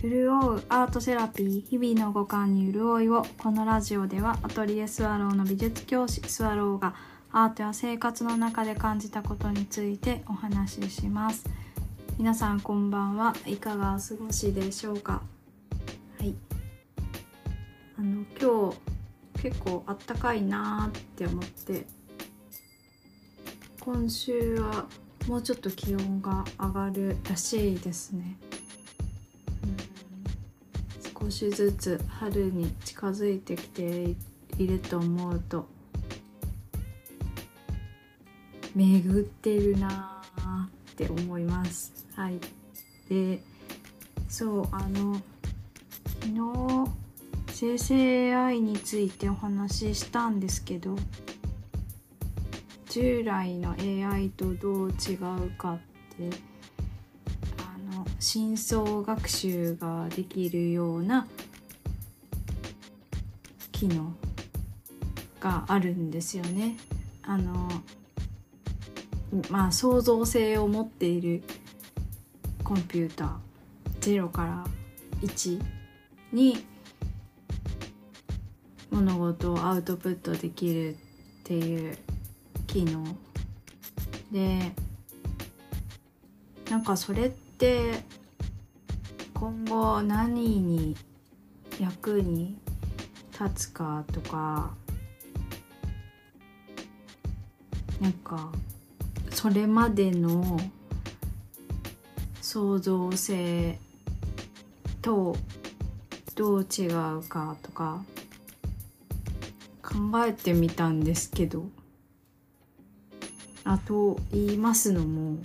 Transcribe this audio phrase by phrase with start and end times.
[0.00, 6.94] 潤うアートセラピー日々の五感に潤いをこのラジオではアトリエスワローの美術教師スワローが
[7.32, 11.44] アートや生活の中で感じたことについてお話しします。
[12.16, 13.34] 皆さんこんばんは。
[13.44, 15.20] いかがお過ごしでしょうか？
[16.18, 16.34] はい。
[17.98, 21.86] あの今日結構あったかいなーって思って
[23.80, 24.86] 今週は
[25.26, 28.36] もうちょっと気温が上がるらしいですね。
[31.28, 34.16] 少しずつ春に近づいてきて
[34.56, 35.68] いると思うと
[38.74, 42.06] 巡ってるなーって思います。
[42.14, 42.40] はい。
[43.10, 43.42] で
[44.26, 45.20] そうあの
[46.22, 46.90] 昨日
[47.48, 50.96] 生成 AI についてお話ししたんですけど
[52.88, 55.78] 従来の AI とどう違うかっ
[56.16, 56.47] て
[58.20, 61.26] 深層学習ができるような
[63.70, 64.12] 機能
[65.40, 66.76] があるんですよね。
[67.22, 67.68] あの
[69.50, 71.42] まあ創造性を持っている
[72.64, 74.66] コンピューター0から
[75.22, 75.62] 1
[76.32, 76.64] に
[78.90, 80.96] 物事をアウトプットできるっ
[81.44, 81.98] ていう
[82.66, 83.04] 機能
[84.32, 84.72] で
[86.70, 87.47] なんかそれって
[89.34, 90.96] 今後何に
[91.80, 92.56] 役に
[93.32, 94.70] 立つかとか
[98.00, 98.52] なんか
[99.30, 100.60] それまでの
[102.40, 103.80] 創造性
[105.02, 105.34] と
[106.36, 108.04] どう違うかとか
[109.82, 111.66] 考えてみたんですけど。
[113.70, 115.36] あと言いますのも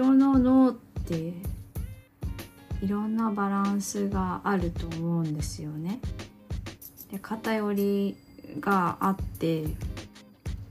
[0.00, 0.74] 人の脳っ
[1.06, 1.34] て
[2.80, 6.00] いろんなバランスがあると思うんですよね。
[7.12, 8.16] で偏り
[8.60, 9.64] があって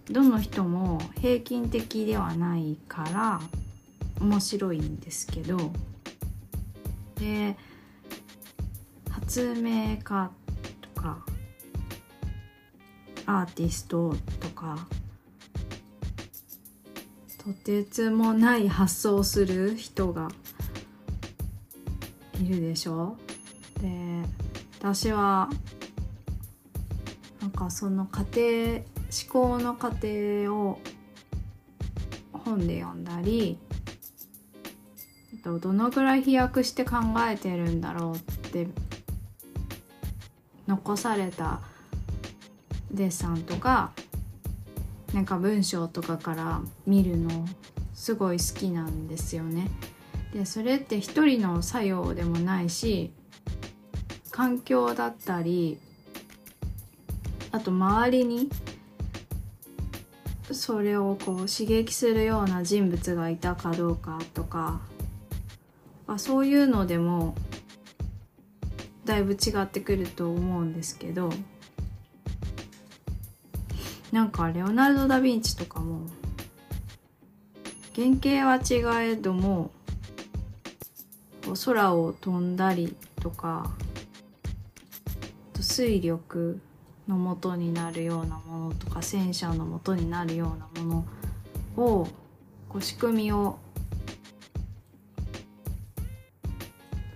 [0.10, 3.40] どの人も平均的ではないから
[4.20, 5.72] 面白いんですけど
[7.20, 7.56] で
[9.12, 10.32] 発明家
[10.82, 11.24] とか
[13.28, 14.88] アーティストとか
[17.40, 20.30] とてつもない発想をする人が
[22.42, 23.18] いるでしょ？
[23.82, 23.90] で
[24.80, 25.50] 私は
[27.42, 28.84] なんかその過程思
[29.30, 30.80] 考の過程を
[32.32, 33.58] 本で読んだり
[35.44, 38.20] どのぐらい飛躍して考えてるんだろうっ
[38.52, 38.68] て
[40.68, 41.62] 残された
[42.92, 43.92] デッサンとか
[45.14, 47.48] なんか文章とかから見るの
[47.94, 49.70] すごい好きなんですよね。
[50.34, 53.12] でそれって一人の作用でもないし
[54.30, 55.80] 環境だったり
[57.52, 58.50] あと周りに
[60.52, 64.82] それをこう刺激するような人物がいたかどうかとか
[66.08, 67.36] あそういうのでも
[69.06, 71.32] だいぶ違ってくると思うんですけど
[74.12, 76.02] なんかレオナルド・ダ・ヴィンチとかも
[77.96, 79.72] 原型は違えども
[81.66, 83.72] 空を飛んだりとか
[85.60, 86.60] 水力
[87.08, 91.06] の元になるようなものとか戦車の元になるようなも
[91.78, 92.08] のを
[92.68, 93.60] こう仕組みを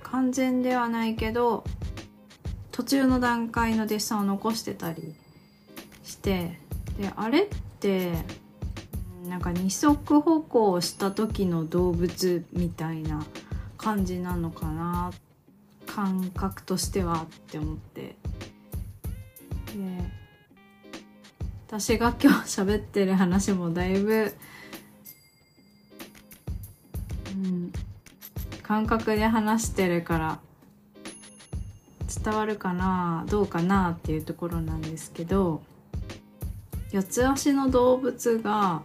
[0.02, 1.64] 完全ではないけど
[2.72, 5.16] 途中の段階のデッサンを残してたり
[6.04, 6.60] して
[6.98, 7.48] であれっ
[7.80, 8.14] て
[9.28, 13.26] なんか二足歩行した時の動物みたいな
[13.78, 15.12] 感じなのかな
[15.86, 18.02] 感覚としてはって思って。
[18.02, 18.16] で
[21.68, 24.32] 私が今日喋ってる話もだいぶ、
[27.34, 27.74] うん、
[28.62, 30.40] 感覚で話してるから
[32.24, 35.64] 伝わるかなどうかなっていうところなんですけど。
[36.94, 38.84] 四つ足の動物が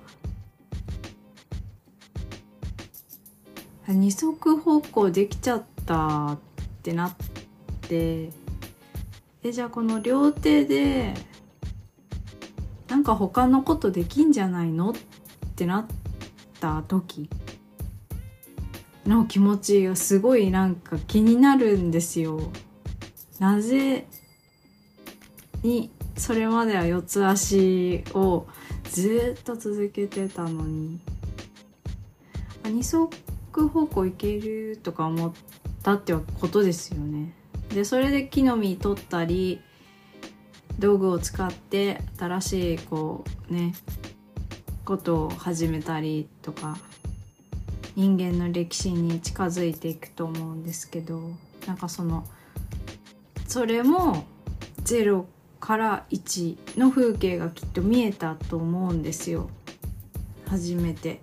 [3.86, 6.38] 二足歩行できちゃったっ
[6.82, 7.16] てなっ
[7.82, 8.30] て
[9.42, 11.12] えじゃあこの両手で
[12.88, 14.94] なんか他のことできんじゃないのっ
[15.54, 15.86] てなっ
[16.60, 17.28] た時
[19.06, 22.40] の気持ちがすごいなんか気になるんですよ。
[23.38, 24.06] なぜ
[25.62, 28.46] にそれまでは四つ足を
[28.90, 30.98] ずっと続けてたのに
[32.64, 33.16] 二足
[33.52, 35.32] 足歩行いけるとか思っ
[35.82, 37.34] たってことですよね。
[37.70, 39.60] でそれで木の実取ったり
[40.78, 43.74] 道具を使って新しいこうね
[44.84, 46.78] ことを始めたりとか
[47.94, 51.20] 人間の歴史に近づいていくと思うんですけど
[51.66, 52.24] なんかその
[53.46, 54.24] それも
[54.84, 55.24] 0
[55.60, 59.50] から1の風景がきっと見えたと思うんですよ
[60.46, 61.20] 初めて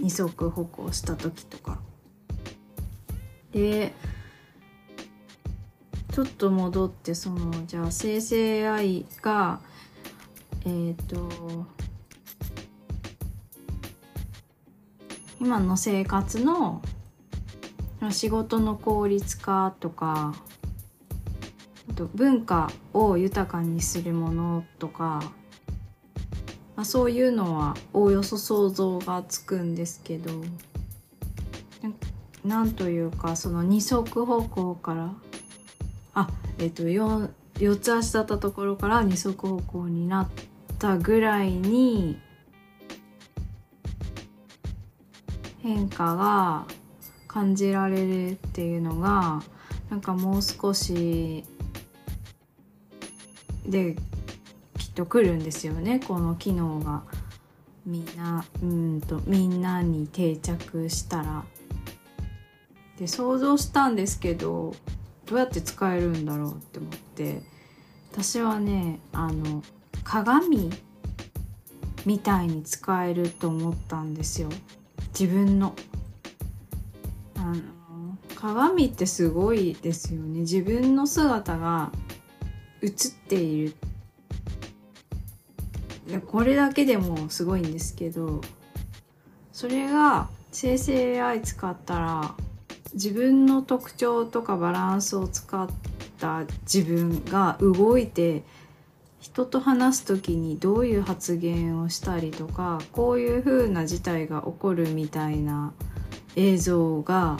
[0.00, 1.80] 二足歩行した時とか。
[3.52, 3.92] で
[6.12, 9.60] ちょっと戻ってそのじゃあ生成 AI が
[10.64, 11.66] えっ、ー、と
[15.40, 16.82] 今の生活の
[18.10, 20.34] 仕事の効率化とか
[21.98, 25.20] と文化を豊かにするものとか、
[26.76, 30.30] まあ、そういうのはおおよそ想像がつくんですけど
[32.44, 35.12] なんというかその二足歩行から
[36.14, 36.28] あ
[36.58, 40.28] えっ、ー、と 4, 4つ足だったところから二足歩行になっ
[40.78, 42.20] たぐらいに
[45.62, 46.64] 変化が
[47.26, 49.42] 感じられるっていうのが
[49.90, 51.44] なんかもう少し
[53.68, 53.96] で
[54.78, 56.00] きっと来るんですよね。
[56.00, 57.02] この機能が。
[57.86, 61.44] みんなうんとみんなに定着したら。
[62.98, 64.74] で想像したんですけど
[65.24, 67.42] どうやって使えるんだろうって思って。
[68.12, 69.62] 私はねあの
[70.02, 70.70] 鏡
[72.04, 74.48] みたいに使えると思ったんですよ。
[75.18, 75.74] 自分の。
[77.36, 80.40] あの鏡ってすごいですよね。
[80.40, 81.92] 自分の姿が
[82.82, 82.90] 映っ
[83.28, 83.74] ている
[86.26, 88.40] これだけでもすごいんですけど
[89.52, 92.34] それが生成 AI 使ったら
[92.94, 95.68] 自分の特徴とかバランスを使っ
[96.18, 98.42] た自分が動いて
[99.20, 105.72] 人と話す時にどういう発言をしたりとかこういう風な事態が起こるみたいな
[106.36, 107.36] 映像が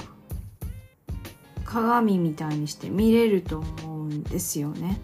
[1.64, 5.00] 鏡みたいにして見れると思うんですよね。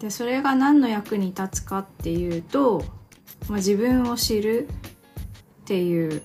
[0.00, 2.84] でそれが何の役に立つかっていうと、
[3.48, 4.68] まあ、自分を知る
[5.62, 6.22] っていう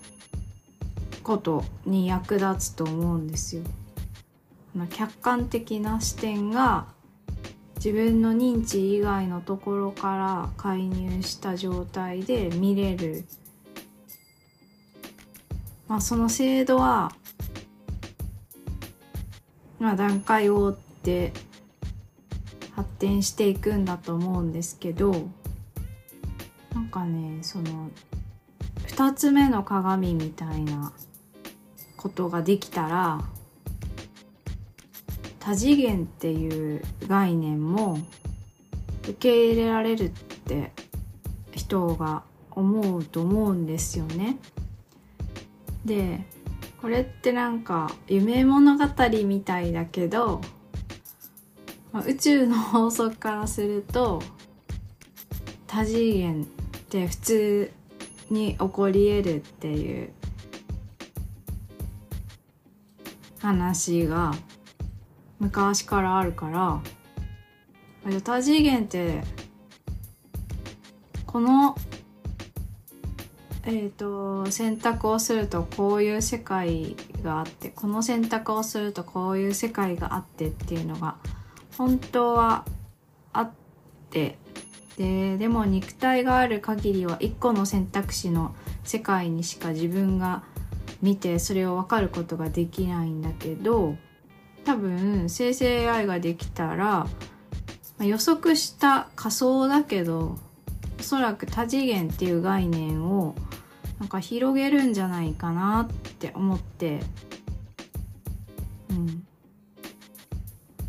[1.23, 3.63] ことに役立つと思うんですよ。
[4.75, 6.87] まあ、客観的な視点が
[7.75, 13.25] 自分の認知以外のところから介入した状態で見れる、
[15.87, 17.11] まあ、その制度は、
[19.79, 21.33] まあ、段階を追って
[23.01, 25.11] 展していくんだと思うんですけど
[26.75, 27.89] なんかねその
[28.89, 30.93] 2つ目の鏡みたいな
[31.97, 33.21] ことができたら
[35.39, 37.97] 多次元っていう概念も
[39.01, 40.71] 受け入れられるって
[41.53, 42.21] 人が
[42.51, 44.37] 思うと思うんですよね。
[45.85, 46.23] で
[46.79, 48.85] これってなんか夢物語
[49.25, 50.41] みたいだけど、
[51.91, 54.21] まあ、宇宙の法則からすると
[55.67, 56.45] 多次元っ
[56.89, 57.71] て普通
[58.29, 60.09] に起こり得るっていう
[63.39, 64.33] 話が
[65.39, 66.81] 昔からあるから
[68.21, 69.23] 多次元って
[71.25, 71.75] この
[73.63, 81.10] えっ、ー、と選択をするとこういう世界があってこの選択をするとこういう世界があってっていうのが
[81.81, 82.63] 本当は
[83.33, 83.51] あっ
[84.11, 84.37] て
[84.97, 90.43] ででも肉体がある限りは一個の選択肢の世界にしか自分が
[91.01, 93.95] 見てそれを分かることができないんだけど
[94.63, 97.07] 多分生成 AI ができたら
[97.99, 100.37] 予測した仮想だけど
[100.99, 103.33] おそらく多次元っていう概念を
[103.99, 106.99] なんか広げるんじゃないかなって思って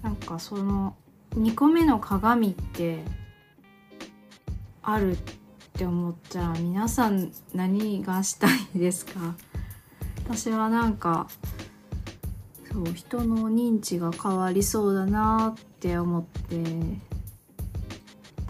[0.02, 0.96] なんかその
[1.36, 3.02] 2個目の鏡って
[4.82, 5.16] あるっ
[5.74, 9.34] て思ったら皆さん何がしたいですか？
[10.24, 11.28] 私はなんか
[12.72, 16.62] そう人の認知が変わりそうだなって思って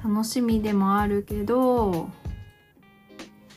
[0.02, 2.08] 楽しみでもあるけど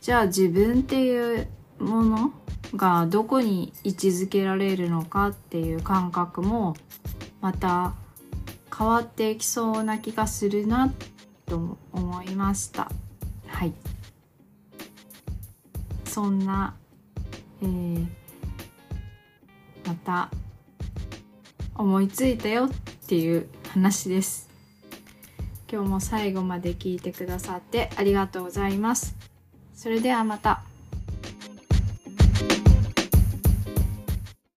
[0.01, 1.47] じゃあ自分っていう
[1.79, 2.31] もの
[2.75, 6.75] がどこに位置づけられるのかっていう感覚も
[7.45, 7.93] また
[8.75, 10.91] 変わっていきそうな気がするな
[11.45, 12.89] と思いました。
[13.45, 13.73] はい。
[16.05, 16.73] そんな
[17.61, 18.07] えー、
[19.85, 20.31] また
[21.75, 22.69] 思いついたよっ
[23.07, 24.49] ていう話です。
[25.71, 29.15] 今日も最後まで聞いてくださってありがとうございます。
[29.75, 30.63] それではまた。